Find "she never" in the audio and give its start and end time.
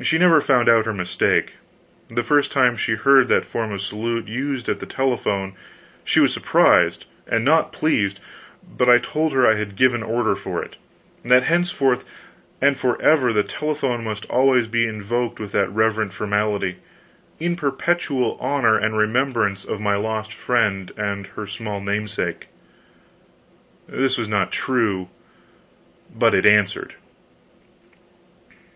0.00-0.40